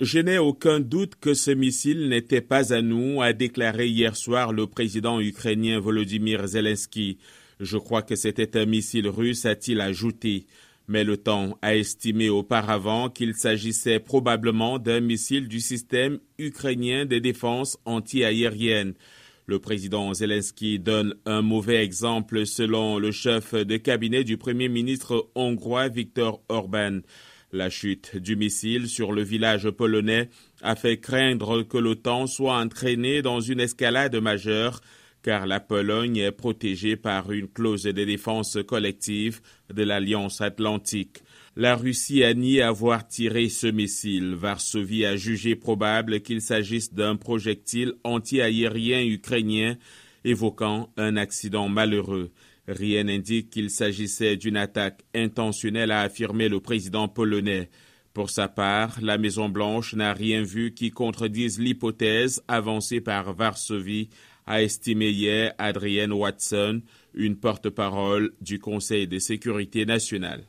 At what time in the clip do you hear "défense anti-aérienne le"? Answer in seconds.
17.18-19.58